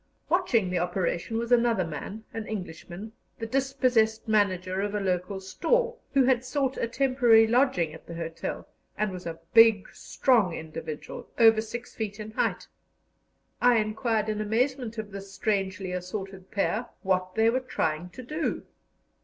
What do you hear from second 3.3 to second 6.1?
the dispossessed manager of a local store,